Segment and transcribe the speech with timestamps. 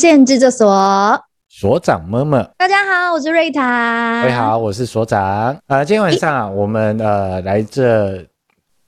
[0.00, 4.22] 线制作所所长么么，大家好，我是瑞塔。
[4.22, 5.22] 各位好，我是所长。
[5.22, 8.26] 啊、呃，今天晚上啊，我们呃来这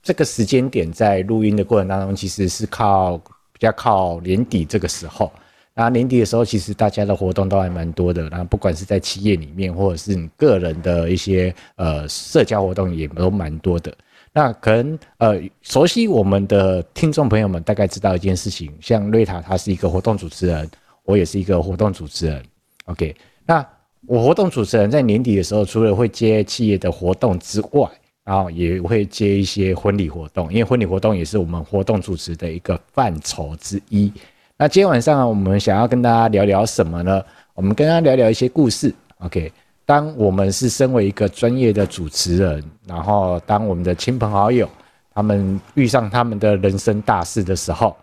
[0.01, 5.31] 这个时间点，在录音的过程当中，其实是靠比较靠年底这个时候。
[5.75, 8.27] 那年底的时候，其实大家的活动都还蛮多的。
[8.29, 13.93] 然后不管是在企业里面，或者是你个人的一些呃社交活动，也都蛮多的。
[14.33, 20.67] 那可能呃，熟悉我们的听众朋友们大概知道一件事情，像瑞塔他是一个活动主持人，
[21.05, 22.43] 我也是一个活动主持人。
[22.85, 23.65] OK，那
[24.05, 27.89] 我活动主持人在年底的时候，除了会接企业的活动之外，
[28.23, 34.11] 然后也会接一些婚礼活动，因为婚礼活动也是我们活动主持的一个范畴之一。
[34.57, 37.23] 那今天晚上我们想要跟大家聊聊什么呢？
[37.53, 38.93] 我们跟大家聊聊一些故事。
[39.19, 39.51] OK。
[39.85, 44.67] 当我们是身为一个专业的主持人，然后当我们的亲朋好友
[45.13, 47.93] 他们遇上他们的人生大事的时候，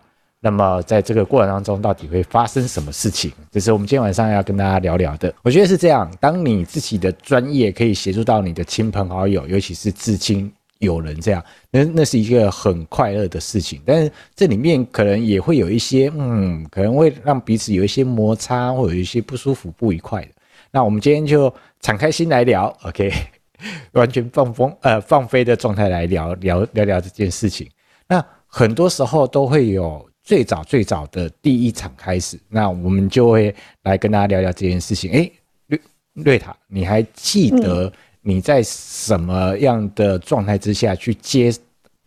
[0.43, 3.31] 那么在这个过程当中，到底会发生什么事情？
[3.51, 5.31] 这是我们今天晚上要跟大家聊聊的。
[5.43, 13.79] 我觉得是这样，当你自己的专业可以协助到你的亲朋好友，尤其是至亲友人这样，那那是一个很快乐的事情。
[13.85, 20.29] 但是这里面可能也会有一些，嗯，可能会让彼此有一些摩擦，或有一些不舒服、不愉快的。
[20.71, 23.13] 那我们今天就敞开心来聊，OK，
[23.93, 27.69] 完全放风呃放飞的状态来聊聊聊聊这件事情。
[28.07, 35.11] 那很多时候都会有最早最早的第一场开始，那我们就会来跟大家聊聊这件事情。
[35.11, 35.31] 诶，
[35.67, 35.81] 瑞
[36.13, 37.91] 瑞塔，你还记得
[38.21, 41.53] 你在什么样的状态之下去接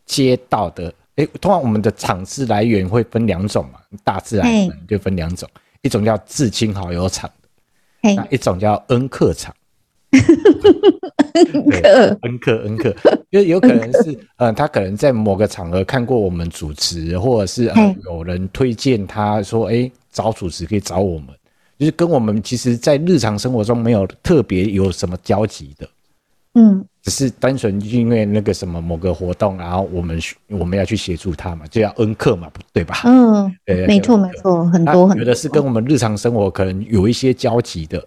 [0.07, 0.92] 接到的？
[1.17, 5.48] 诶，通常我们的场次来源会分两种嘛，大致来说就分两种，
[5.83, 7.31] 一种叫至亲好友场。
[8.03, 9.55] 那一种叫恩客场，
[11.34, 12.95] 恩客，恩客，恩客，
[13.31, 21.29] 因为有可能是，嗯，他可能在某个场合看过我们主持，或者是呃有人推荐他说，哎，找主持可以找我们，
[21.79, 25.89] 就是跟我们其实在日常生活中没有特别有什么交集的，
[26.55, 33.02] 嗯，只是单纯因为那个什么某个活动，然后我们我们要去协助他嘛，就要恩客嘛，对吧？
[33.05, 38.07] 嗯，对，没错没错，很多很多，有的是跟我们日常生活可能有一些交集的。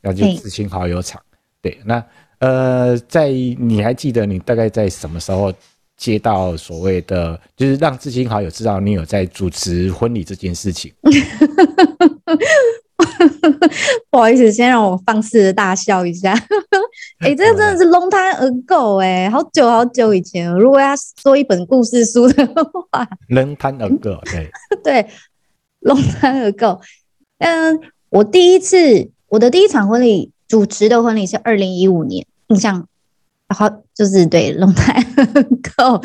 [0.00, 1.20] 那就至亲好友场，
[1.60, 2.04] 对，那
[2.38, 5.52] 呃，在你还记得你大概在什么时候
[5.96, 10.92] 接到所谓的，就是让至亲好友知道你有在主持婚礼这件事情？
[14.10, 16.32] 不好意思，先让我放肆的大笑一下。
[17.20, 20.48] 哎、欸，这个真的是 long time ago 哎、欸，好久好久以前。
[20.52, 24.50] 如果要说一本故事书的话，long time ago，对
[24.82, 25.06] 对
[25.82, 26.80] ，long time ago。
[27.38, 27.80] 嗯，
[28.10, 29.10] 我第一次。
[29.30, 32.88] 我的第一场婚礼主持的婚礼是二零一五年，印象
[33.48, 35.04] 好就是对龙台
[35.76, 36.02] 够。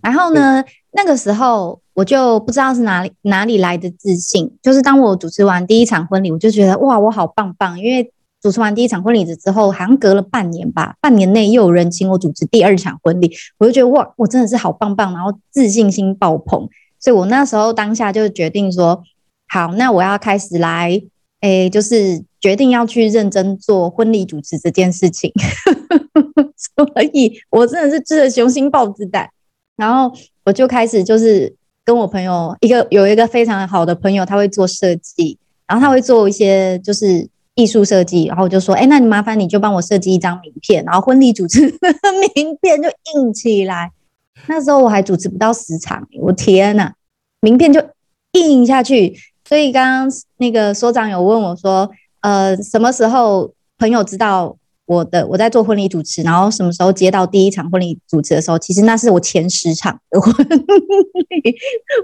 [0.00, 7.78] 然后呢，那个时候我就不知道是哪里哪里来的自信，就是当我主持完第一场婚礼，我就觉得哇，我好棒棒！
[7.78, 8.10] 因为
[8.40, 16.68] 主持完第一场婚礼之后，好像隔了半年吧，半年内又有人请我主持第二场婚礼，我就觉得哇，我真的是好棒棒，然后自信心爆棚。
[16.98, 19.04] 所以我那时候当下就决定说，
[19.48, 21.02] 好，那我要开始来。
[21.42, 25.32] 诶，就是决定要去认真做婚礼主持这件事情，
[26.56, 29.28] 所以我真的是吃了雄心豹子胆，
[29.76, 30.12] 然后
[30.44, 31.52] 我就开始就是
[31.84, 35.36] 跟我朋友一个有一个非常好的朋友，他会做设计，
[35.66, 41.78] 然后他会做一些就是艺术设计，然后我就说，哎，那你麻烦你就帮我设计一张名片，然后婚礼主持的
[42.36, 43.90] 名片就印起来。
[44.46, 46.92] 那时候我还主持不到十场，我天呐，
[47.40, 47.84] 名片就
[48.32, 49.16] 印下去。
[49.52, 50.08] 所以刚刚
[50.38, 51.90] 那个所长有问我说，
[52.22, 58.34] 呃，什么时候朋友知道我的我在做婚礼主持，然后什么时候接到第一场婚礼主持？
[58.34, 60.34] 的时候，其实那是我前十场的婚
[61.28, 61.54] 礼，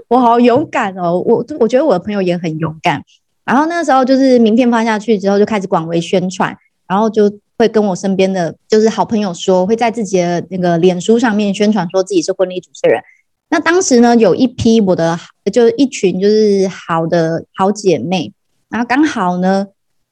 [0.09, 3.01] 我好勇敢哦，我我觉得我的朋友也很勇敢。
[3.43, 6.55] 然后那时候就是名片发下去之后，就开始广为宣传，
[6.87, 12.87] 然后就会跟我身边的就是好朋友说，会在自己的那个脸书上面宣传说自己是婚礼主持？
[12.87, 13.01] 人。
[13.51, 15.19] 那当时呢，有一批我的，
[15.51, 18.31] 就是一群就是好的好姐妹，
[18.69, 19.65] 然后刚好呢，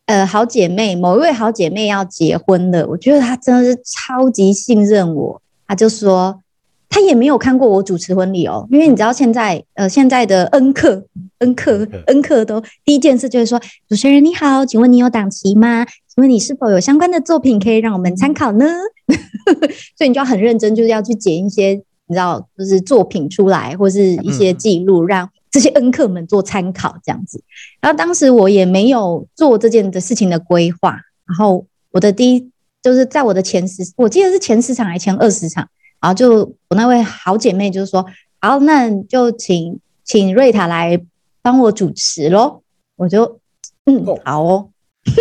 [0.08, 6.42] 呃，好姐妹某一位好姐妹要结婚了，我觉得她真的是超级信任我，她就说
[6.90, 11.06] 她也没有看过我主持婚礼哦，因为你知道现在呃现在的恩客
[11.38, 15.86] 恩客恩客都第一件事就是说，主持人你好，请问你有档期吗？
[16.08, 18.66] 请问你是否有相关的作品可以让我们参考呢？
[19.96, 21.84] 所以你就要很认真，就是要去剪一些。
[22.08, 27.44] 你知道，就是作品出来，或是一些记录，让这些恩客们做参考，这样子。
[27.82, 31.00] 然后当时我也没有做这件的事情的规划。
[31.26, 32.50] 然后我的第一，
[32.82, 35.68] 就是在我的前十，我记得是前十场还是前二十场。
[36.00, 36.40] 然后就
[36.70, 38.06] 我那位好姐妹就是说，
[38.40, 41.00] 好，那就请请瑞塔来
[41.42, 42.62] 帮我主持喽。
[42.96, 43.40] 我就
[43.86, 44.70] 嗯，好哦，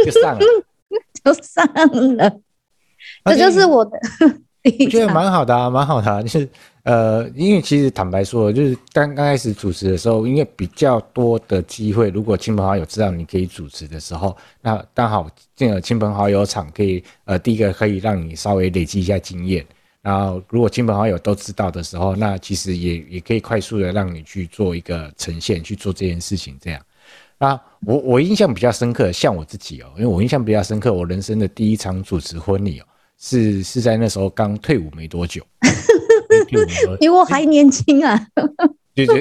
[0.05, 0.41] 就上了，
[1.25, 2.41] 就上了，
[3.25, 3.99] 这就是我的。
[4.85, 6.49] 我觉得蛮好的啊，蛮好的啊，就是
[6.83, 19.65] 呃，因为其实坦白说，就是刚刚开始主持的时候，因为比较多的机会，如果亲朋好友知道你可以主持的时候，那刚好进了亲朋好友场，可以呃，第一个可以让你稍微累积一下经验，
[20.03, 26.81] 然后如果亲朋好友都知道的时候，那其实也也可以快速的让你去做一个呈现，去做这件事情这样。
[27.39, 32.85] 那，我我印象比较深刻，像我自己哦，因为我印象比较深刻，我人生的第一场主持婚礼哦。
[33.19, 35.43] 是是在那时候刚退伍没多久，
[37.01, 38.27] 比我还年轻啊，
[38.95, 39.15] 就就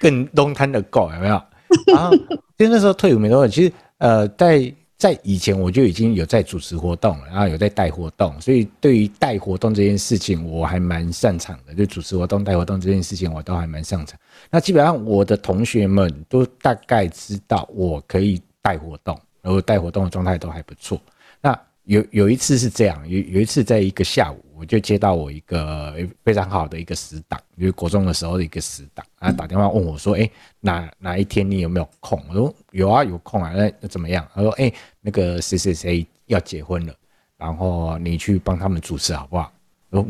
[0.00, 1.42] 更 long time ago 有没有？
[1.86, 2.16] 然后
[2.56, 14.18] 就那时候退伍没多久，其实呃，在在以前我就已经有在主持活动了，然后有在带活动，所以对于带活动这件事情我还蛮擅长的，就主持活动、带活动这件事情我都还蛮擅长。
[14.50, 20.98] 那基本上我的同学们都大概知道我可以带活动，然后带活动的状态都还不错。
[21.42, 25.94] 那有有一次是这样，有有一次在一个下午，我就接到我一个
[26.24, 34.26] 非常好的一个死党，就是国中的时候的一个死党，他打电话问我说：“哎、欸，哪哪一天你有没有空？”我说：“有啊，有空啊。”那那怎么样？
[34.34, 36.94] 他说：“哎、欸，那个谁谁谁要结婚了，
[37.36, 39.52] 然后你去帮他们主持好不好？”
[39.90, 40.08] 我说：“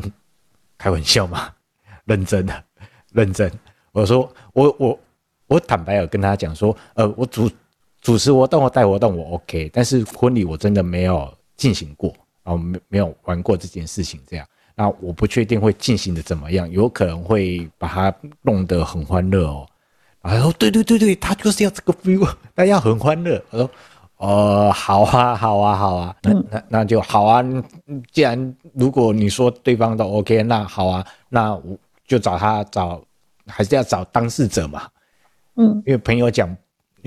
[0.78, 1.52] 开玩笑嘛，
[2.06, 2.64] 认真的，
[3.12, 3.52] 认真。”
[3.92, 4.98] 我说：“我我
[5.46, 7.50] 我坦白有跟他讲说，呃，我主
[8.00, 12.12] 主持活动或带活动我 OK，但是婚礼我真的没有。”进行过，
[12.42, 19.66] 然后没没有玩过这件事情，这样，那我不确定会进行的怎么样，有可能会把它弄得很欢乐哦。
[20.22, 23.42] 然后对对对对，他就是要这个 feel， 他要很欢乐。
[23.50, 23.70] 我说，
[24.18, 27.42] 呃，好啊，好啊，好啊，那那那就好啊。
[28.12, 33.02] 既然如果你说对方都 OK，那好啊，那我就找他找，
[33.46, 34.88] 还是要找当事者嘛。
[35.56, 36.56] 嗯，因为朋友讲。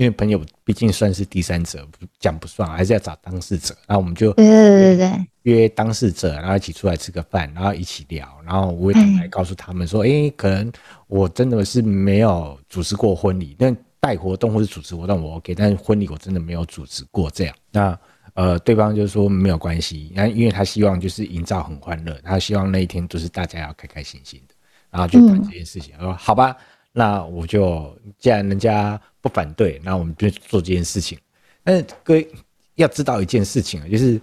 [0.00, 1.86] 因为朋友毕竟算是第三者，
[2.18, 3.76] 讲不算，还是要找当事者。
[3.86, 8.26] 然后我们就对对对约当事者，然后一起出来吃个饭，然后一起聊。
[8.42, 10.72] 然后我也来告诉他们说：“哎，可能
[11.06, 17.98] 我真的是没有主持过婚礼，但带活动或者主持活动我 OK，但是婚礼我真的没有主持过这样。”那
[18.32, 24.54] 呃，对方就说没有关系，然后因为他希望就是营造很欢乐，他希望那一天就是大家要开开心心的，
[24.88, 25.92] 然后就谈这件事情。
[25.98, 26.56] 他说：“好吧。”
[26.92, 31.16] 那我就既然人家不反对，那我们就做这件事情。
[31.62, 32.28] 但是各位
[32.74, 34.20] 要知道一件事情啊，就是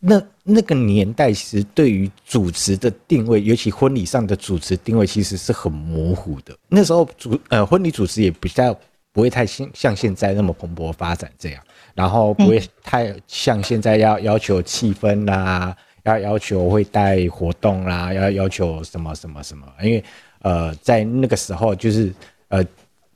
[0.00, 6.56] 那那个年代其实对于主持的定位，尤其婚礼上的主持定位，其实是很模糊的。
[6.68, 8.76] 那时候主呃婚礼主持也比较
[9.12, 11.62] 不会太像像现在那么蓬勃发展这样，
[11.94, 20.02] 然后不会太像现在要要求气氛啦，要要求会带活动啦，要要求什么什么什么，因为。
[20.42, 22.12] 呃，在那个时候，就是
[22.48, 22.64] 呃，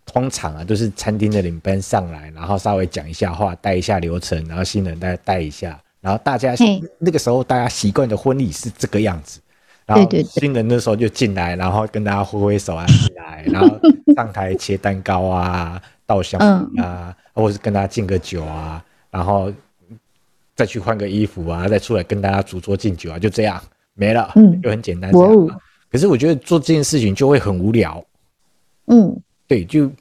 [0.04, 6.54] 通常啊，都是餐厅的领班上来，然后稍微讲一下话，带一下流程，然后新人带带一下，然后大家
[6.98, 9.40] 那个时候大家习惯的婚礼是这个样子，
[9.86, 13.78] 然后新人那时候就进来，然后跟大家挥挥手啊，进来，然后
[14.14, 16.40] 上台切蛋糕啊， 倒香
[16.74, 19.52] 槟啊，或者是跟大家敬个酒啊，然后
[20.54, 23.62] 再去换个衣服啊，再出来跟大家主桌敬酒啊，就这样
[23.94, 24.30] 没了，
[24.62, 25.60] 就很简单这样。
[25.92, 28.02] 可是我觉得做这件事情就会很无聊，
[28.86, 29.14] 嗯，
[29.46, 29.92] 对，就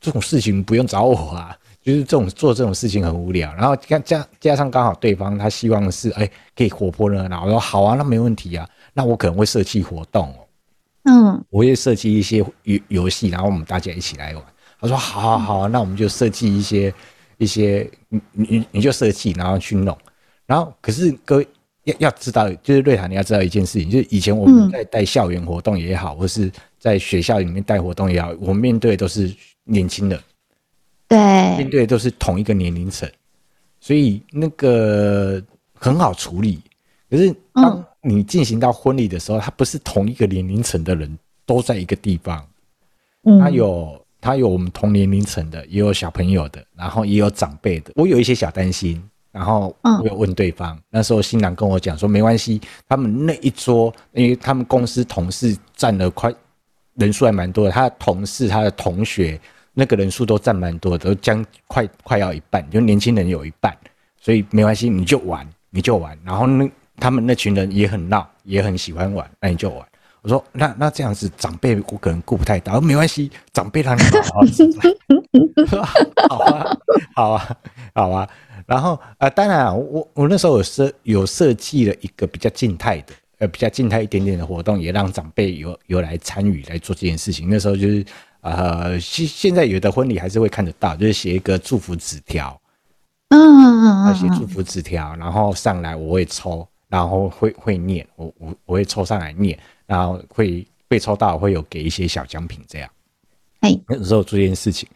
[0.00, 3.54] 这种事情不用找我啊， 就是这种做这种事情很无聊。
[3.54, 10.38] 然后加加加上刚好对方他希望是哎可以活泼热闹，我说好啊，那没问题啊，那我可能会设计活动哦，
[11.04, 14.44] 嗯，我会设计一些游游戏，然后我们大家一起来玩。
[14.80, 16.92] 他说好好好啊，那我们就设计一些
[17.36, 19.96] 一些你你你就设计，然后去弄。
[20.46, 21.46] 然后可是各位。
[21.88, 30.22] 要要知道，就是瑞塔，你要知道一件事情，就是以前我们在带校园活动也好，或是在学校里面带活动也好，我们面对的都是年轻的，
[31.08, 31.18] 对，
[31.56, 33.10] 面对的都是同一个年龄层，
[33.80, 35.42] 所以那个
[35.74, 36.60] 很好处理。
[37.10, 42.46] 可是当你进行到婚礼的时候，他不是同一个年龄层的人都在一个地方，
[43.40, 49.02] 他有他有我们同年龄层的，也有小朋友的，然后也有长辈的，我有一些小担心。
[49.38, 56.34] 然后我有问对方，那时候新郎跟我讲说，没关系，他们那一桌，因为他们公司同事占了快
[56.94, 59.40] 人数还蛮多的，他的同事、他的同学
[59.74, 63.72] 那个人数都占蛮多的，都将快快要一半，就年轻人有一半，
[64.20, 66.18] 所以没关系，你就玩，你就玩。
[66.24, 66.68] 然后那
[66.98, 69.86] 他们那群人也很闹，也很喜欢玩，那你就玩。
[70.20, 74.68] 我说那那这样子长辈我可能顾不太到，没关系，长辈让你好好吃
[76.28, 76.76] 好啊，
[77.14, 77.56] 好啊，
[77.94, 78.28] 好啊。
[78.68, 87.48] 然后啊、呃，当然啊，我我那时候有设有设计了一个比较静态的，呃，比较静态一点点的活动，也让长辈有有来参与来做这件事情。
[87.48, 88.04] 那时候就是
[88.42, 92.60] 呃，现现在有的婚礼还是会看得到，就是写一个祝福纸条，
[93.30, 102.90] 嗯嗯嗯，写祝福纸条，然后上来我会抽，然后会会念，我我我会抽上来念，然后会被抽到会有给一些小奖品这样。
[103.60, 104.86] 哎，那时候做这件事情，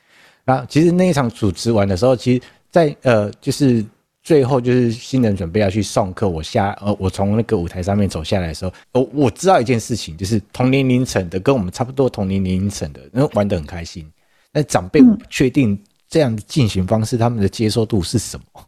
[0.45, 3.87] 然后其实那一场主持完的时候，其实在呃就是。
[4.25, 14.09] 最后就是新人准备要去送客，我下呃，我从那个舞台上面走下来的时候，我我知道一件事情，就是同年龄层的跟我们差不多同年龄层的，那玩得很开心。
[14.52, 15.76] 那长辈不确定
[16.09, 18.64] 这样的进行方式，他们的接受度是什么？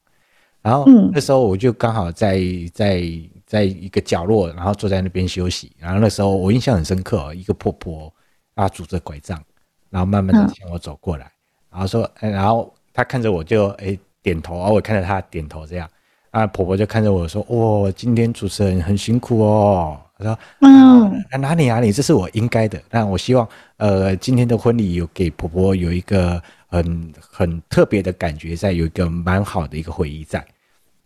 [0.60, 2.40] 然后那时候我就刚好在
[2.72, 3.04] 在
[3.46, 5.70] 在一个角落，然后坐在那边休息。
[5.78, 8.12] 然后那时候我印象很深刻，一个婆婆
[8.56, 9.40] 她拄着拐杖，
[9.88, 11.30] 然后慢慢的向我走过来，
[11.70, 13.98] 然后说，然后她看着我就哎。
[14.24, 15.86] 点头啊，我看着他点头这样，
[16.30, 22.80] 啊，婆婆就看着我说：“哦，今天主持人很辛苦哦。”她说：“嗯，哪里哪里，这是我应该的。
[22.90, 23.46] 那我希望，
[23.76, 30.42] 呃，今天的婚礼有给婆婆有一个很很特别的感觉，在有一个蛮好的一个回忆在。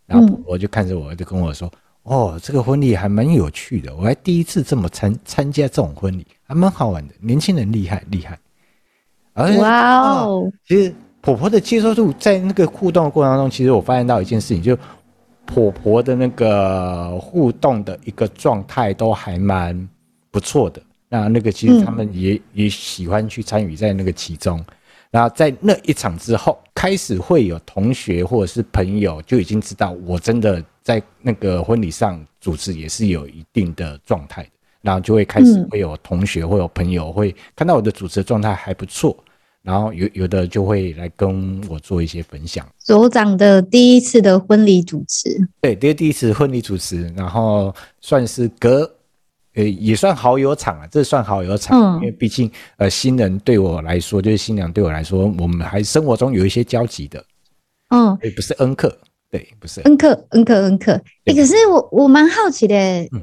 [0.06, 1.68] 然后婆婆就看着我，就跟我说
[2.04, 7.14] ：‘哦，这个婚礼还蛮有趣的，我还第一次这么参参加这种婚礼，还蛮好玩的。
[7.18, 8.38] 年轻人厉害厉害。’
[9.58, 10.94] 哇哦，其实。
[11.20, 14.76] 婆婆的接受度在那个互动的过程当中，其实我发现到一件事情，就
[15.44, 19.88] 婆婆的那个互动的一个状态都还蛮
[20.30, 20.80] 不错的。
[21.08, 24.62] 那那个其实他们也、嗯、也喜欢去参与在那个其中。
[25.10, 34.50] 然后在那一场之后，开始会有同学或者是朋友就已经知道我真的在那个婚礼上主持也是有一定的状态的。
[34.82, 39.16] 然后就会开始会有同学会有朋友会看到我的主持状态还不错。
[39.68, 42.66] 然后有有的就会来跟我做一些分享。
[42.78, 45.28] 所长的第一次的婚礼主持，
[45.60, 48.90] 对，第第一次婚礼主持，然后算是隔，
[49.54, 57.22] 呃，也算好友场啊，这算好友场，嗯、因为毕竟呃，新人对我来说，就是新娘对我来说，我们还生活中有一些交集的，
[57.90, 58.96] 嗯，也不是恩客。
[59.30, 60.92] 对，不是恩客，恩客，恩客。
[61.26, 62.74] 哎，可是我我蛮好奇的，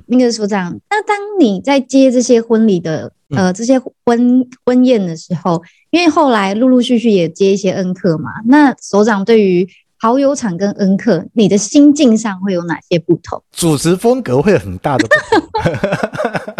[0.06, 9.67] 那个所长，那当你在接这些婚礼的，呃，这些婚婚宴的时候，因为后来陆陆续续也接一些恩客嘛，那首长对于
[9.98, 13.41] 好友场跟恩客，你的心境上会有哪些不同？
[13.51, 16.53] 主持风格会有很大的不同。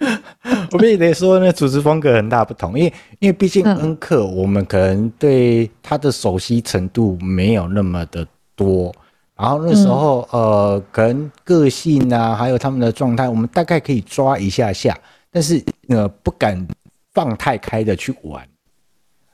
[0.70, 8.24] 我们也得说呢，主持风格很大不同，因为因为毕竟恩客，我们可能对他的熟悉程度没有那么的
[8.54, 8.94] 多，
[9.36, 14.96] 然后那时候呃，可能个性啊，还有他们的状态，我们大概可以抓一下下，
[15.30, 16.66] 但是呃，不敢
[17.12, 18.48] 放太开的去玩，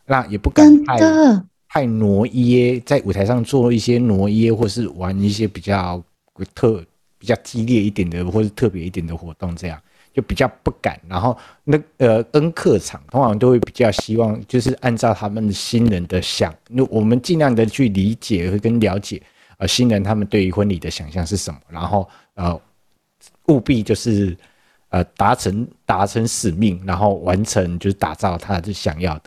[0.06, 0.98] 那也不敢太
[1.68, 6.02] 太挪耶，在舞台上做一些挪耶，或是玩一些比较
[6.54, 6.84] 特
[7.18, 9.80] 比较激烈一点的，或是特别一点的活动这样。
[10.14, 19.20] 就比较不敢，然后那呃恩客场通常都会比较希望，就是按照他们的新人的想，那我们尽量的去理解和跟了解，
[19.58, 22.56] 呃新人他们对于婚礼的想象是什么，然后呃
[23.48, 24.36] 务必就是
[24.94, 29.24] 呃达成达成使命，然后完成就是打造他就想要的。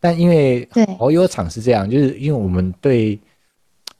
[0.00, 0.66] 但因为
[0.98, 3.20] 好友场是这样，就是因为我们对。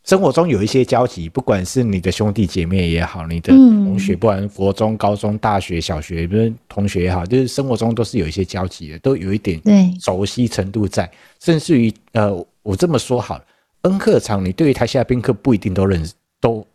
[0.02, 9.60] 生活中有一些交集，不管是你的兄弟姐妹也好，你的同学，不管国中、高中、大学、小学，不是同学也好，就是生活中都是有一些交集的，都有一点
[10.00, 11.08] 熟悉程度在，
[11.38, 13.44] 甚至于呃，我这么说好了，
[13.82, 16.66] 恩客场你对于台下宾客不一定都认识，都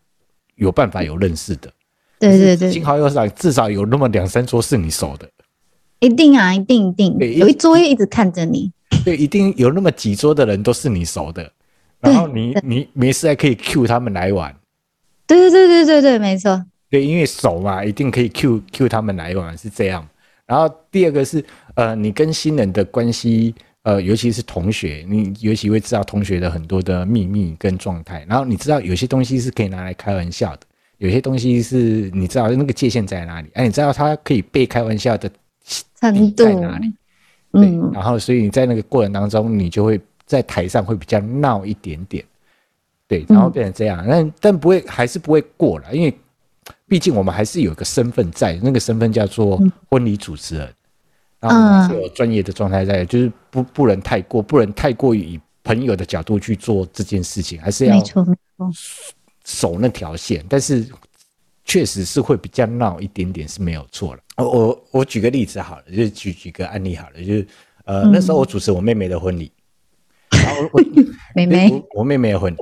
[0.53, 1.69] 有办法有认识的，
[2.19, 5.29] 对对对，亲好友少至少有那么两三桌是你熟的，
[5.99, 8.71] 一定啊，一定一定，有一桌会一直看着你，
[9.03, 11.51] 对，一定有那么几桌的人都是你熟的。
[12.01, 14.55] 然后你你没事还可以 Q 他们来玩，
[15.25, 16.63] 对对对对对对，没错。
[16.87, 20.07] 对，因为熟嘛，一定可以 Q Q 他们来玩，是这样。
[20.45, 21.43] 然后第二个是，
[21.73, 28.23] 呃，你跟新人的关系，呃，尤其是同学，你尤其会知道同学的很多的秘密跟状态。
[28.29, 30.59] 然后你知道有些东西是可以拿来开玩笑的，
[30.97, 35.29] 有些东西是你知道那个界限在哪里，哎，你知道它可以被开玩笑的
[35.99, 36.43] 程度。
[36.43, 36.93] 在哪里？
[37.51, 37.61] 对，
[37.93, 39.99] 然后所以你在那个过程当中，你就会。
[40.27, 42.25] 在台上会比较闹一点点，
[43.07, 46.11] 对，然后变成这样，但但不会，还是不会过了，因为
[46.87, 50.73] 毕竟我们还是有一个身份在，那个身份叫做婚礼主持人，
[51.39, 57.95] 然后有专业的状态在，就是不不能太过，不能太过于以朋友的角度去做这件事情，还是要
[59.45, 60.85] 守那条线，但是
[61.63, 64.21] 确实是会比较闹一点点是没有错了。
[64.37, 67.47] 我我我举个例子好了，就举举个案例好了，就是
[67.85, 69.49] 呃那时候我主持我妹妹的婚礼。
[70.31, 70.81] 然后我
[71.33, 72.57] 妹妹，我妹妹的婚礼，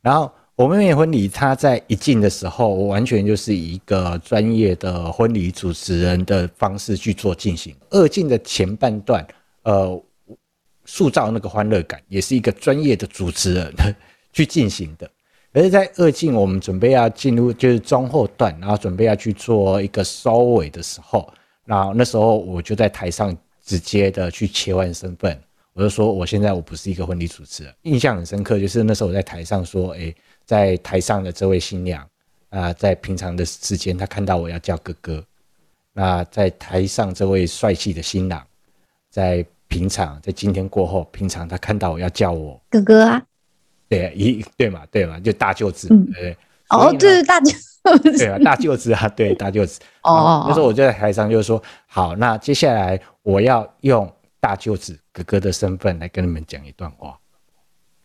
[0.00, 7.74] 然后我妹妹的婚礼，她在一进的时候，我完全就是以一个专业的婚礼主持人的方式去做进行。
[7.90, 9.26] 二进的前半段，
[9.62, 10.02] 呃
[10.84, 13.74] 塑造那个欢乐感，也是一个专业的主持人
[14.32, 15.10] 去进行的。
[15.56, 21.32] 而是在二进，我们准备要进入就是中后段，然后准备要去做一个收尾的时候，
[21.64, 23.34] 然后那时候我就在台上
[23.64, 25.40] 直接的去切换身份，
[25.72, 32.06] 我就说我现在我不是一个婚礼主持人，印象很深刻，就是那时候我在台上说，哎，在台上的这位新娘
[32.50, 35.24] 啊、在平常的时间她看到我要叫哥哥，
[35.94, 38.46] 那在台上这位帅气的新郎，
[39.08, 43.22] 在平常在今天过后，平常他看到我要叫我哥哥啊。
[43.88, 46.36] 对，一对嘛，对嘛，就大舅子，嗯、对
[46.70, 49.80] 哦，这是大舅子，对啊，大舅子啊，对，大舅子。
[50.02, 57.16] 哦，那时候我就在台上，就是说，好，那接下来我要用大舅子哥哥的身份来跟你们讲一段话。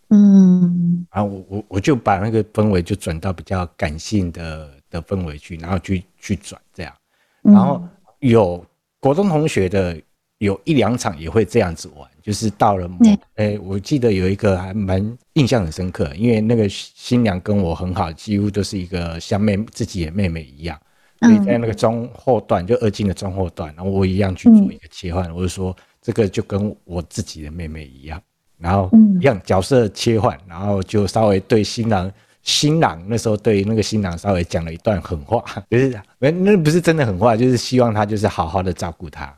[0.10, 6.94] 嗯，然后我我我就把那个氛围就转到比较感性的的氛围去，然后去去转这样，
[7.42, 7.82] 然后
[8.20, 8.64] 有
[9.00, 10.00] 国中同学的。
[10.42, 12.90] 有一两场也会这样子玩，就是到了，
[13.36, 20.76] 哎、欸，我记得有一个还蛮印象很深刻，因为那个新娘跟我很好，几乎都是一个像妹自己的妹妹一样，
[21.20, 28.20] 所以在那个中后段，就二进的中后段，然后我一样去做一个切换，我就说这个就跟我自己的妹妹一样，
[28.58, 39.32] 然后一样角色切换，然后就稍微对新郎新郎那时候对那个新郎稍微讲了一段狠话， 就是那那不是真的狠话，就是希望他就是好好的照顾他。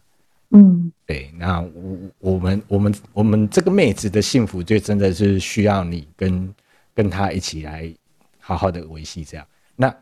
[0.55, 6.53] 嗯，对，那我我们我们我们这个妹子的幸福，就真的是需要你跟
[6.93, 7.93] 跟她一起来
[8.39, 9.45] 好好的维系这样。
[9.75, 9.93] 那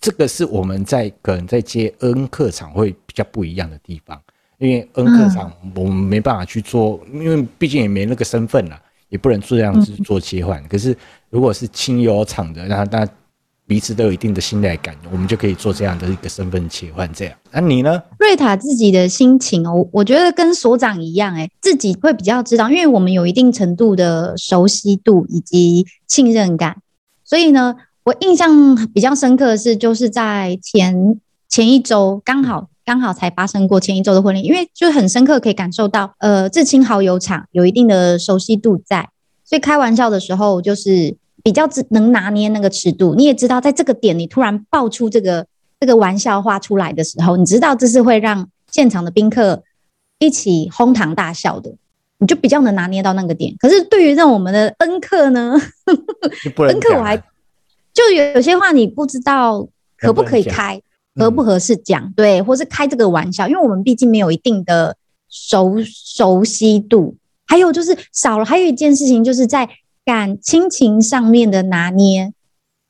[0.00, 4.20] 这个是我们在可能在接恩客场会比较不一样的地方，
[4.58, 10.62] 因为恩客场我们没办法去做，因为毕竟也没那个身份了，也不能这样子做切换。
[10.68, 10.96] 可是
[11.30, 13.08] 如果是亲友场的，那那。
[13.68, 17.06] 彼此都有一定的信赖感，我们就可以做这样的一个身份切换。
[17.12, 18.02] 这样，那、你呢？
[18.18, 26.78] 瑞塔自己的心情哦，我觉得跟所长一样，哎，自己会比较知道，因为我们有一定程度的熟悉度以及信任感，
[27.22, 39.10] 所以呢，我印象比较深刻的是，就是在前前一周刚好刚好才发生过前一周的婚礼，因为就很深刻可以感受到，呃，至亲好友场有一定的熟悉度在，
[39.44, 41.18] 所以开玩笑的时候就是。
[41.48, 45.46] 比较只能拿捏那个尺度，你也知道，在这个点你突然爆出这个
[45.80, 49.62] 这个玩笑话出来的时候，你知道这是会让现场的宾客
[50.18, 51.74] 一起哄堂大笑的，
[52.18, 53.54] 你就比较能拿捏到那个点。
[53.58, 55.58] 可是对于让我们的恩客呢，
[56.68, 60.78] 恩客我还就有有些话你不知道可不可以开，
[61.14, 64.94] 合不合适讲，对，或是开这个玩笑，因为我们毕竟没有一定的
[65.30, 69.66] 熟熟悉度，还有就是少了，还有一件事情就是在。
[70.08, 72.32] 感亲情上面的拿捏，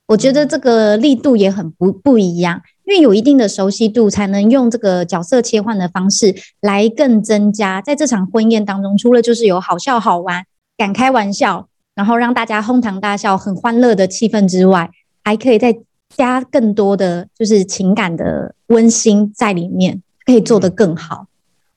[0.06, 10.44] 我觉得这个力度也很不不一样，因为有一定的熟悉度，才能用这个角色切换的方式来更增加在这场婚宴当中，除了就是有好笑好玩、
[10.76, 14.88] 敢开玩笑，然后让大家哄堂大笑、很欢乐的气氛之外，
[15.24, 15.76] 还可以再
[16.16, 21.26] 加更多的就是情感的温馨在里面，可以做得更好。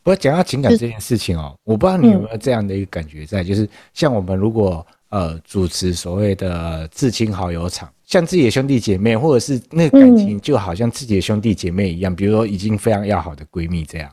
[0.04, 4.86] 不过讲到情感这件事情哦，我不知道你有没有这样的一个感觉在，就是像我们如果。
[5.12, 14.10] 呃，主持所谓的至亲好友场，像自己的兄弟姐妹，或者是那个感情就好像自己的兄弟姐妹一样，嗯、比如说已经非常要好的闺蜜这样。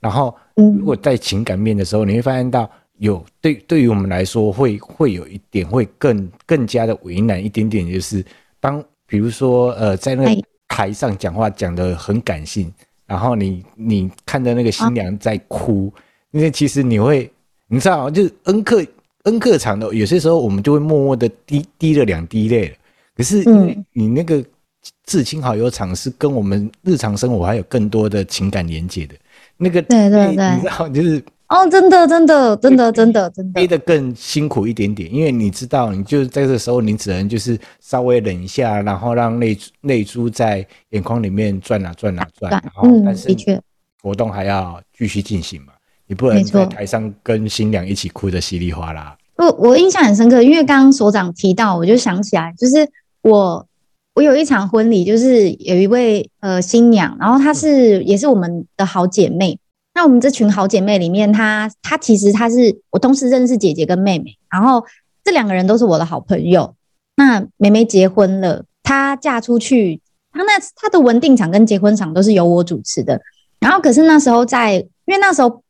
[0.00, 8.24] 然后，如果在情感面的时候，你会发现到有对对于我们来说会会有一点会更更加的为难一点点，就是
[8.58, 12.72] 当比如说呃在那个台上讲话讲的很感性，
[13.06, 15.94] 然后你你看着那个新娘在哭，
[16.32, 17.30] 因为其实你会
[17.68, 18.84] 你知道就是恩客。
[19.24, 22.76] 恩客场的有些时候，我们就会默默的滴滴了两滴泪。
[23.14, 23.44] 可是，
[23.92, 24.42] 你那个
[25.04, 29.14] 至亲好友场是跟我们日常生活还有更多的情感连接的。
[29.58, 43.36] 那个，对对对，你知道，就是哦，真的真的真的真的真的，背得更辛苦一点点，因为你知道，你就在这时候，你只能就是稍微忍一下，然后让泪泪珠在眼眶里面转啊转啊转，然后但是
[44.02, 45.74] 活动还要继续进行嘛。
[46.10, 49.16] 你不能在台上跟新娘一起哭得稀里哗啦。
[49.36, 52.84] 我我印象很深刻，因为刚刚所长提到，我就想起来，就是
[53.22, 53.64] 我
[54.14, 59.56] 我有一场婚礼，就是有一位呃新娘，然后她是也是我们的好姐妹。
[59.94, 64.84] 那我们这群好姐妹里面，她她其实她是我同时认识姐姐跟妹妹，然后
[65.22, 66.74] 这两个人都是我的好朋友。
[67.14, 70.00] 那妹妹结婚了，她嫁出去，
[70.32, 73.20] 她那她的文定场跟结婚场都是由我主持的。
[73.60, 75.62] 然后可是那时候在，因为那时候。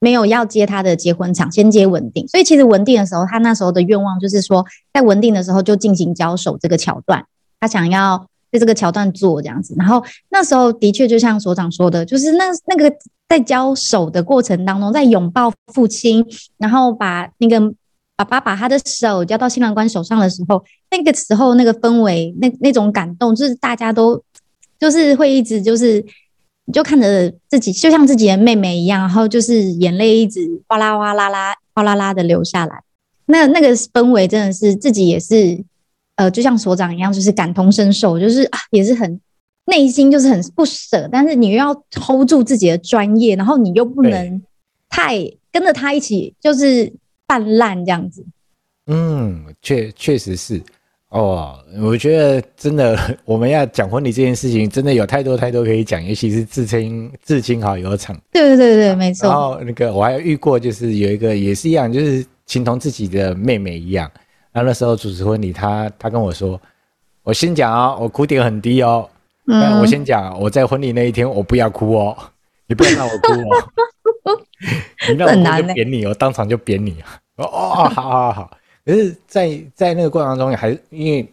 [0.00, 7.24] 没有要接他的结婚场，先接稳定，所以其实稳定的时候，他那时候的愿望就是说，在稳定的时候就进行交手这个桥段，
[7.58, 9.74] 他想要在这个桥段做这样子。
[9.76, 12.94] 然后那时候的确就像所长说的，就是那那个
[13.28, 16.24] 在交手的过程当中，在拥抱父亲，
[16.58, 17.60] 然后把那个
[18.16, 24.22] 爸爸把他的手交到新郎官手上的时候，那个时候那个氛围，那那种感动，就是大家都
[24.78, 26.04] 就是会一直就是。
[26.68, 32.82] 你就看着自己，就像自己的妹妹一样，然后就是眼泪一直哗啦哗啦啦、哗啦啦的流下来。
[33.24, 35.64] 那那个氛围真的是自己也是，
[36.16, 39.18] 呃，就像所长一样，就是感同身受，就是啊，也是很
[39.64, 44.42] 内心就是很不舍，但是你又要 hold 住自己的专业，然后你又不能
[44.90, 45.18] 太
[45.50, 46.92] 跟着他一起就是
[47.26, 48.26] 泛滥这样子。
[48.88, 50.62] 嗯，确确实是。
[51.10, 58.14] 哦，我觉得真的， 我们要讲婚礼这件事情，真的有太多太多可以讲，尤其是至亲至亲好友场。
[58.30, 59.26] 对对对对，没错。
[59.26, 64.10] 然后那个我还遇过，就是有一个也是一样，就是情同自己的妹妹一样。
[64.52, 66.60] 然后那时候主持婚礼，她她跟我说
[67.24, 69.08] ：“我先讲啊，我哭点很低哦。
[69.46, 72.14] 嗯，我先讲，我在婚礼那一天我不要哭哦，
[72.66, 74.36] 你不要让我哭哦，
[75.08, 76.96] 你让我哭就扁你，哦当场就扁你。
[77.36, 78.50] 哦哦，好好好。”
[78.88, 81.32] 可是在，在在那个过程当中，还因为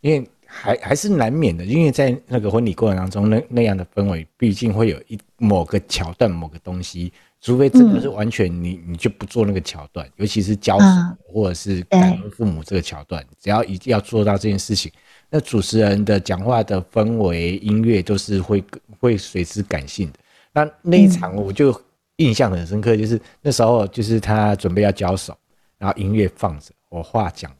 [0.00, 10.86] 因为还还是难免的，因为在那个婚礼过程当中，那那样的氛围，毕竟会有一某个桥段、某个东西，除非真的是完全你你就不做那个桥段，尤其是交手
[11.30, 14.90] 或者是感恩父母这个桥段，只要一定要做到这件事情，
[15.28, 18.64] 那主持人的讲话的氛围、音乐都是会
[18.98, 20.18] 会随之感性的。
[20.54, 21.78] 那那一场我就
[22.16, 25.36] 印象很深刻，就是那时候就是他准备要交手，
[25.76, 26.72] 然后音乐放着。
[26.88, 27.50] 我话讲，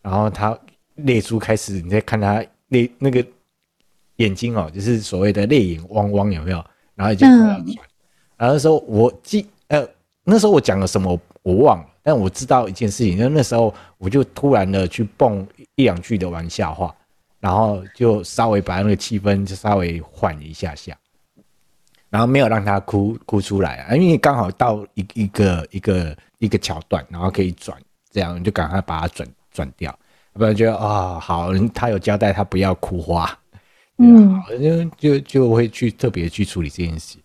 [0.00, 0.58] 然后他
[0.96, 3.24] 泪珠开始，你再看他泪那个
[4.16, 6.64] 眼睛哦，就是所谓的泪眼汪汪，有没有？
[6.94, 7.26] 然后就。
[8.36, 9.86] 然后那时候我记呃，
[10.24, 16.92] 那时候我讲了什么我忘了，但我知道一件事情，因为那时候我就突然的去蹦一两句的玩笑话，
[17.38, 20.98] 然后就稍微把那个气氛就稍微缓一下下，
[22.10, 27.80] 然后没有让他哭哭出来啊，因为刚好到一一个一个一个桥段，然后可以转。
[28.12, 29.98] 这样你就赶快把它转转掉，
[30.34, 33.38] 不然觉得啊、哦，好，他有交代他不要哭花，
[33.96, 37.16] 嗯，就就就会去特别去处理这件事。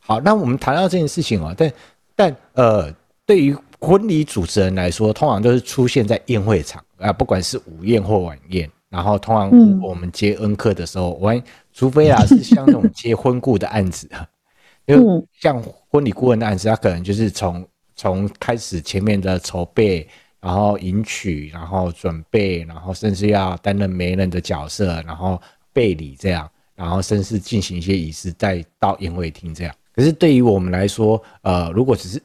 [0.00, 1.72] 好，那我们谈到这件事情哦，但
[2.14, 14.08] 但呃，对于婚礼主持人来说，通常都是出现在宴会场啊，不管是午宴或晚宴，然后通常我们接恩客的时候，我、嗯、除非啊是像那种结婚顾的案子，
[14.84, 20.06] 因为像婚礼顾问的案子，他可能就是从从开始前面的筹备。
[20.44, 25.40] 然后迎娶，然后准备，然后甚至要担任媒人的角色，然后
[25.72, 29.74] 备礼这样，然后甚至进行一些仪式，再到宴会厅这样。
[29.94, 32.22] 可是对于我们来说，呃，如果只是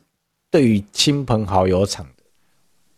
[0.51, 2.23] 对于亲朋好友场的，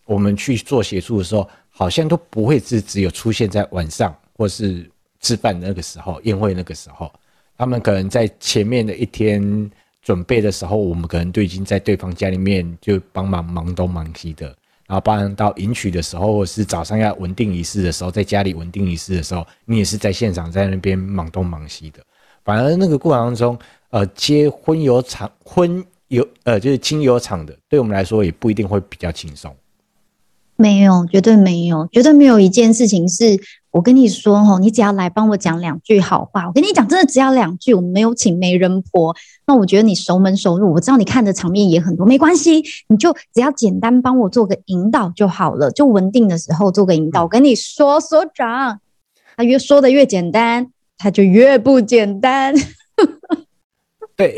[0.06, 7.14] 我们去做协助的时候，好像都不会是只有出现在晚上或是吃饭那个时候，宴会那个时候，
[7.56, 9.70] 他们可能在前面的一天
[10.02, 14.58] 准备的时候，我们可能都已经在对方家里面就帮忙忙东忙西的。
[14.92, 22.02] 然后，包含到迎娶的时候，或是早上要稳定仪式的时候，在家里稳定仪式的时候，你也是在现场在那边忙东忙西的。
[22.44, 23.58] 反而那个过程当中，
[23.92, 29.56] 呃，接婚有场、婚有呃，就是亲友场的，对我们来说也不一定会比较轻松。
[30.58, 33.40] 没有，绝对没有，绝对没有一件事情是。
[33.72, 39.16] 我跟你说哦，你只要来帮我讲两句好话，我跟你讲，真的只要两句，我们没有请媒人婆，
[39.48, 47.24] 那我觉得你熟门熟路，我知道你看的场面也很多，没关系，你就只要简单帮我做个引导就好了，就稳定的时候做个引导。
[47.24, 48.80] 我跟你说，所长，
[49.38, 52.54] 他越说的越简单，他就越不简单。
[54.18, 54.38] 对，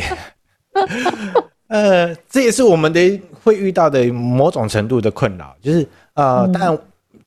[1.68, 6.80] 呃，这也是我们的会遇到的某种程度的困扰，就是呃，但、嗯。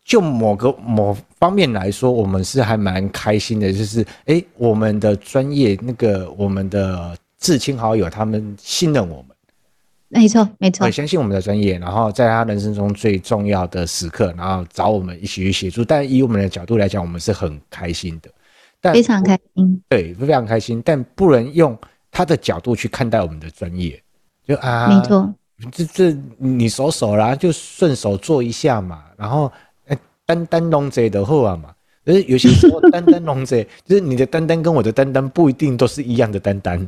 [0.05, 9.37] 就某个某方面来说，我们是还蛮开心的，就是哎、欸，我们的专业那个我们的至亲好友，他们信任我们，
[10.09, 15.85] 没错没错，很相信我们的专业，然后在他人生中最重要的时刻，然后找我们一起去协助。
[15.85, 18.31] 但以我们的角度来讲，我们是很开心的，
[18.81, 20.81] 但非常开心，对，非常开心。
[20.83, 21.79] 但不能用
[22.11, 24.03] 他的角度去看待我们的专业，
[24.49, 25.35] 就啊，没错，
[25.71, 29.53] 这这你手手啦，就顺手做一下嘛，然后。
[30.27, 31.71] 单单龙贼的后啊嘛，
[32.05, 36.87] 可是有些时候单单龙贼， 就是你的单单跟我的单单不一定都是一样的单单。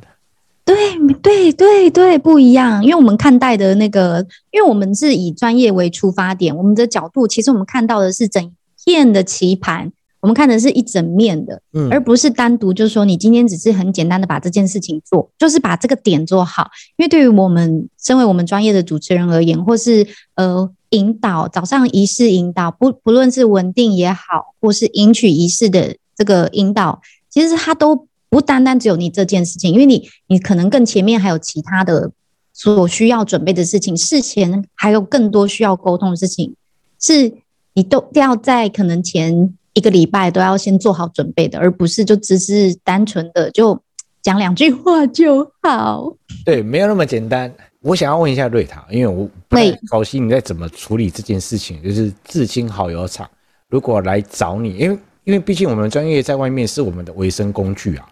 [0.65, 0.77] 对
[1.23, 4.19] 对对对，不一样，因为我们看待的那个，
[4.51, 8.53] 因为我们是以专业为出发点，我们的角度其实我们看到的是整
[8.85, 16.69] 片的棋盘，我们看的是一整面的，嗯，而不是单独就是说你今天只是很简单的把这件事情做，就是把这个点做好。
[16.99, 20.71] 因为对于我们身为我们专业的主持人而言，或是呃。
[20.91, 32.11] 引导早上仪式引导，不不论是稳定也好，或是迎娶仪式的这个引导，其实它都不单单只有你这件事情，因为你你可能更前面还有其他的
[32.53, 36.55] 所需要准备的事情，事前还有更多需要沟通的事情，
[37.01, 37.33] 是
[37.75, 43.81] 你都要在可能前一个礼拜都要先做好准备的，而不是就只是单纯的就
[44.23, 46.15] 讲两句话就好。
[46.45, 47.55] 对，没有那么简单。
[47.83, 53.29] 我想要问一下瑞塔，因为我不太熟悉你在怎么处理这件事情，就是至亲好友厂
[53.69, 58.09] 如果来找你，因为因为毕竟我们专业在外面是我们的维生工具啊，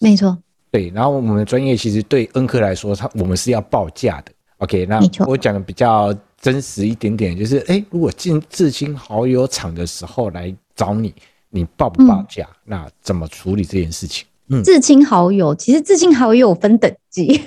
[0.00, 0.38] 没错，
[0.70, 11.14] 对，然后我们的专业其实对恩科来说，他我们是要报价的，OK，那我讲的比较真实一点点，就是哎，如果进至亲好友厂的时候来找你，
[11.50, 12.44] 你报不报价？
[12.44, 14.26] 嗯、那怎么处理这件事情？
[14.48, 17.42] 嗯，至亲好友其实至亲好友分等级。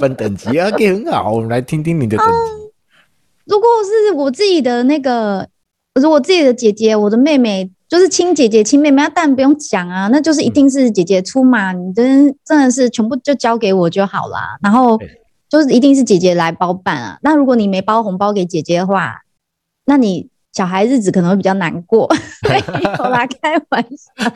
[0.00, 2.32] 分等级，OK，很好， 我们来听听你的等级。
[2.32, 2.70] 嗯、
[3.46, 5.48] 如果是我自己的那个，
[5.94, 11.72] 如果自己的姐姐、我的妹妹，就是亲姐姐、亲妹妹，那当然不用讲啊，那就是一定是姐姐出嘛。
[11.72, 14.56] 嗯、你真真的是全部就交给我就好啦。
[14.62, 14.98] 然后
[15.48, 17.18] 就是一定是姐姐来包办啊。
[17.22, 19.22] 那如果你没包红包给姐姐的话，
[19.86, 22.08] 那你小孩日子可能会比较难过。
[22.48, 24.32] 没有啦， 开玩笑。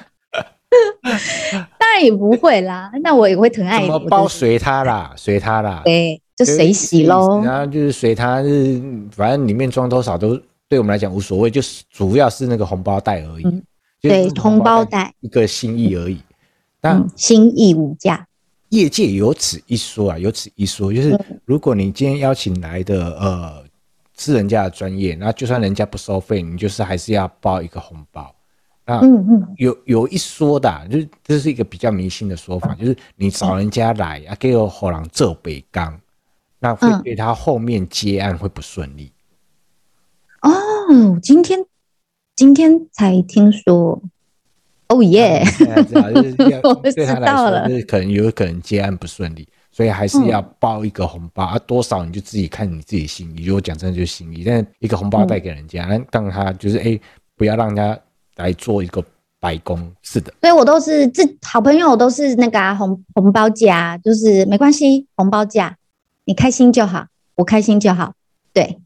[1.79, 3.81] 当然也不会啦，那我也会疼爱。
[3.81, 7.43] 怎么包随他啦，随他啦，对，就随洗喽。
[7.45, 8.81] 然后就是随他，是
[9.11, 13.45] 反正里面装多少都对我们来讲无所谓，就是主要是那个红包袋而已。
[13.45, 13.63] 嗯、
[14.01, 16.19] 对，红包袋一个心意而已。
[16.81, 18.27] 那、嗯、心意无价。
[18.71, 23.63] 业界有此一说啊，有此一说，就是如果你今天邀请来的呃
[24.17, 28.35] 是人家的专业，那就算人家不收费，你就是还是要包一个红包。
[28.85, 35.97] 啊，嗯嗯，有有一说的、啊，就是这是一个比较迷信的说法，就是你找人家来啊，给我后浪做北刚，
[36.59, 39.13] 那会对他后面接案会不顺利。
[40.43, 40.51] 哦，
[41.23, 41.65] 今天
[42.35, 44.03] 今天才听说，
[44.89, 45.45] 哦耶，
[46.65, 53.45] 我知道了，就是可能有可能接案不顺利，所以还是要包一个红包啊，多少你就自己看你自己心意。
[53.45, 56.99] 如果讲真的就是心意，但一个红包带给人家，那当他就是哎，
[57.37, 57.97] 不要让人家。
[58.37, 59.05] 来做一个
[59.39, 65.77] 白工，是的，所以我都是自好朋友，都是那个、啊、红红包价，就是没关系，红包价，
[66.25, 68.15] 你开心就好，我开心就好，
[68.53, 68.79] 对，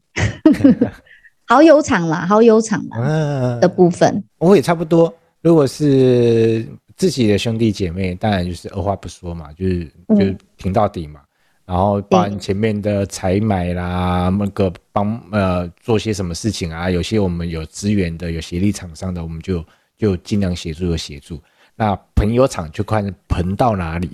[1.45, 5.13] 好友场啦，好友场啦的部分，我也差不多。
[5.41, 11.21] 如果是自己的兄弟姐妹，当然就是二话不说嘛，就是就是挺到底嘛。
[11.21, 11.26] 嗯
[11.67, 16.89] 然后把前面的采买啦，那个帮呃做些什么事情啊？
[16.89, 19.61] 有些我们有资源的，有协力厂商的，我们就
[19.97, 21.37] 就尽量协助的协助。
[21.75, 24.09] 那朋友场就看朋到哪里，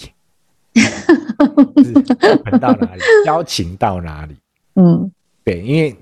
[2.44, 4.36] 朋到哪里， 交情到哪里。
[4.74, 5.12] 嗯，
[5.44, 5.96] 对，因为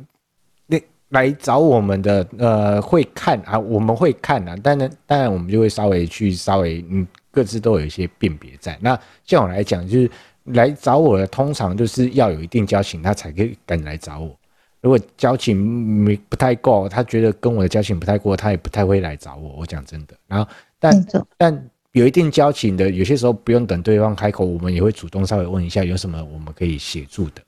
[0.67, 8.77] 那来找我们的呃会看啊，我们会看啊，但呢，当然我们就会稍微去稍微嗯各自都有一些辨别在。
[8.79, 10.09] 那像我来讲就是。
[10.45, 14.35] 来找我的通常就是要有一定交情，他才可以敢来找我。
[14.81, 19.55] 如果交情没不太够，他觉得跟我的交情不太过，他也不太会来找我。
[19.59, 20.15] 我讲真的。
[20.27, 21.05] 然后，但
[21.37, 27.43] 但有一定交情的，有些时候不用等对方开口，我们也会主动稍微问一下有什么我们可以协助的，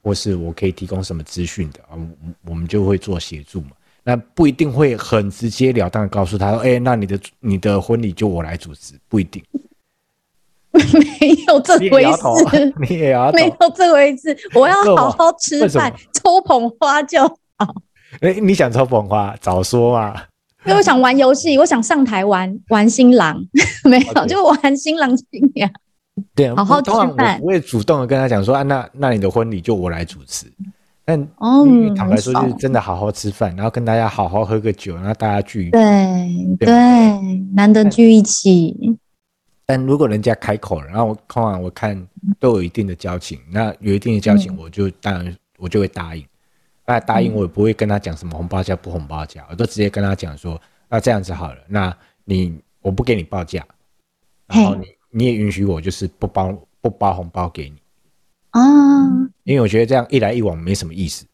[0.00, 1.98] 或是我可以提供什么资讯的啊，
[2.44, 3.70] 我们就会做协助嘛。
[4.04, 9.42] 那不一定会很直截了当的告诉他说，哎，那你的你的婚礼就我来主持，不一定。
[10.76, 12.04] 没有这回
[12.50, 14.36] 事，你也要没有这回事。
[14.54, 17.74] 我要好好吃饭，抽捧花就好。
[18.20, 20.14] 哎，你想抽捧花，早说嘛。
[20.64, 23.40] 因为我想玩游戏，我想上台玩玩新郎，
[23.88, 25.70] 没有就玩新郎新娘。
[26.34, 27.38] 对，好好吃饭。
[27.42, 30.46] 我也主动的跟他讲说啊，那那你的婚礼就我来主持。
[31.04, 31.64] 但哦，
[31.96, 35.70] 坦白说就是真的好好吃饭，然后跟大家好好喝个酒，然后大家聚。
[35.70, 35.80] 对
[36.58, 36.66] 对，
[37.54, 38.98] 难得聚一起。
[39.68, 42.06] 但如果人家开口了，然后我通常我看
[42.38, 46.24] 都有一定的交情，那有一定的交情，我就当然我就会答应。
[46.86, 51.92] 那答应我也不会跟他讲什么红包价不红包价，我都直接跟他讲说，那这样子好了，那
[52.24, 53.66] 你我不给你报价，
[54.46, 57.76] 然后你你也允许我就是不包不包红包给你
[58.50, 58.62] 啊，
[59.42, 61.26] 因为我觉得这样一来一往没什么意思。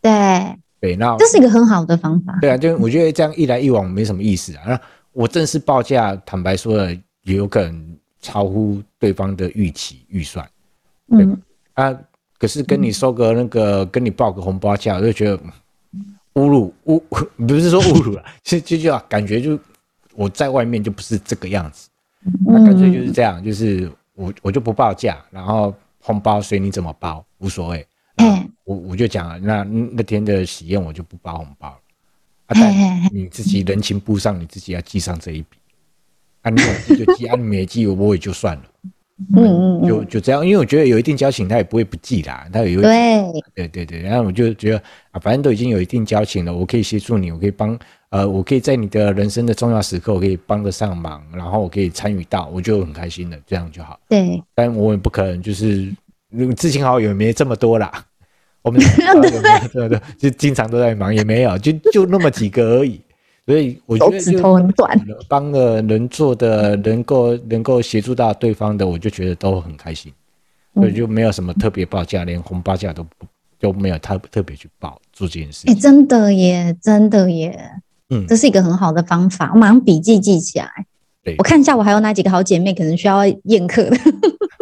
[0.00, 2.38] 对对，那这是一个很好的方法。
[2.40, 4.62] 对啊，就我觉得这样一来一往没什么意思啊。
[4.68, 6.96] 那我正式报价，坦白说了。
[7.26, 10.48] 也有可能超乎对方的预期预算，
[11.08, 11.38] 嗯。
[11.74, 11.94] 啊，
[12.38, 15.36] 可是跟你收个那个，跟你报个红包价，我就觉得
[16.34, 17.02] 侮辱侮，
[17.46, 19.58] 不是说 侮辱了，就就就感觉就
[20.14, 21.90] 我在外面就不是这个样子，
[22.46, 27.86] 那干脆就是这样，就是我我就不报价，然后红包随你怎么包无所谓，
[28.16, 31.80] 嗯，我我就讲了，那那天的喜宴我就不包红包了，
[32.46, 35.58] 啊， 但你自己人情簿上你自己要记上这一笔。
[36.46, 38.62] 啊，你有记就记，啊，你没记我也就算了。
[39.34, 42.46] 嗯嗯，嗯，就就这样，因为我觉得有一定交情，他也不会不记啦。
[42.52, 47.76] 他有对对对对，然后我就觉得啊，反正都已经有一定交情了，我可以协助你，我可以帮
[48.10, 53.98] 呃，我可以在你的人生的重要时刻，我可以帮得上忙，然后我可以参与到，我就很开心的，这样就好。
[54.08, 55.90] 对，但我也不可能就是
[56.54, 57.90] 至亲好友也没这么多啦，
[58.60, 63.00] 我们对对对，就经常都在忙，也没有，就就那么几个而已。
[63.46, 70.12] 所以我觉得指头很短，帮了能做的，能够能够协助到对方的，我就觉得都很开心，
[70.74, 73.10] 所以就没有什么特别报价，连红包价都不
[73.60, 75.62] 都没有特特别去报做这件事。
[75.68, 77.70] 哎，真的耶，真的耶，
[78.10, 80.68] 嗯，这是一个很好的方法，我马上笔记记起来。
[81.22, 83.96] 对，我看一下我还有哪几个好姐妹可能需要宴客的，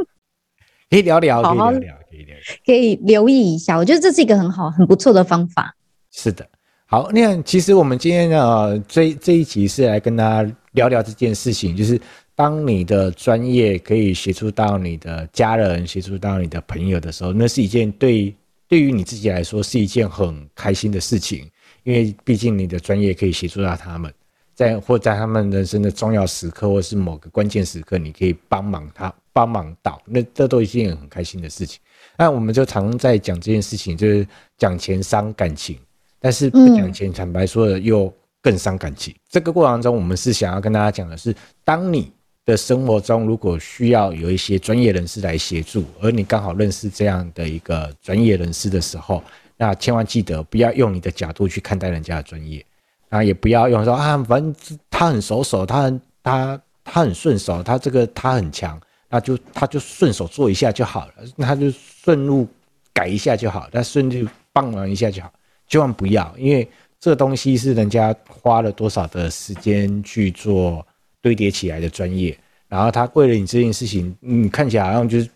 [0.90, 3.78] 可以聊聊，可以聊聊，可以聊，可以留意一下。
[3.78, 5.74] 我觉得这是一个很好、很不错的方法。
[6.10, 6.46] 是的。
[6.94, 12.00] 好，那其实我们今天呢，这这一集是来跟大家聊聊这件事情，就是
[12.36, 18.32] 当你的专业可以协助到你的家人，协助到你的朋友的时候，那是一件对
[18.68, 21.50] 对于你自己来说是一件很开心的事情，
[21.82, 24.14] 因为毕竟你的专业可以协助到他们，
[24.54, 31.80] 在或在他们人生的重要时刻，或是某个关键时刻，你可以帮忙他，帮忙到，那这都是一件很开心的事情。
[32.16, 34.24] 那我们就常在讲这件事情，就是
[34.56, 35.76] 讲钱伤感情。
[36.24, 38.10] 但是不讲钱，坦白说的又
[38.40, 39.14] 更伤感情。
[39.28, 42.10] 这个过程中，我们是想要跟大家讲的是，当你
[42.46, 49.22] 的生活中如果需要有一些专业人士来协助，而你刚好认识这样的一个专业人士的时候，
[49.58, 52.64] 那千万记得不要用你的角度去看待人家的专业，
[53.10, 62.48] 啊，也不要用说啊，反正他很熟手，他很他他很顺手，他这个他很强，那就他就顺手做一下就好了，那他就顺路
[62.94, 65.30] 改一下就好，他顺路帮忙一下就好。
[65.74, 66.68] 千万不要，因为
[67.00, 70.86] 这东西是人家花了多少的时间去做
[71.20, 75.28] 堆叠起来的专业，然后他为了你这件事情，你看起来好像就是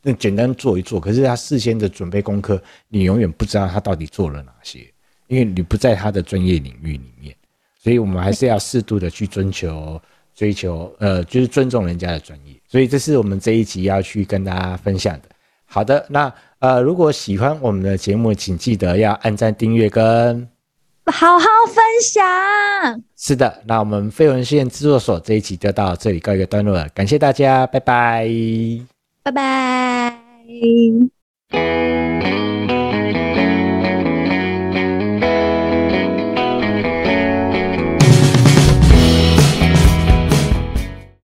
[0.00, 4.86] 那简单做一做，可是他事先的准备功课，你永远不知道他到底做了哪些，
[5.26, 7.34] 因为你不在他的专业领域里面，
[7.82, 10.00] 所以我们还是要适度的去追求、
[10.32, 12.54] 追求，呃，就是尊重人家的专业。
[12.68, 15.28] 所以这是我们这一集要去跟大家分享的。
[15.72, 16.30] 好的，那。
[16.62, 20.48] 呃，如果喜欢我们的节目，请记得要按赞、订阅跟
[21.06, 23.02] 好好分享。
[23.16, 28.28] 是的，那我们飞文献制作所这一集就到这里告一个段落了，感谢大家，拜拜，
[29.24, 30.16] 拜拜。